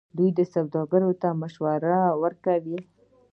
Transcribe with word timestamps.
دوی 0.17 0.29
سوداګرو 0.53 1.11
ته 1.21 1.27
مشورې 1.41 1.99
ورکوي. 2.23 2.79